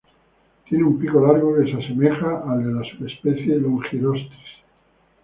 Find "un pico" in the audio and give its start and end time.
0.83-1.19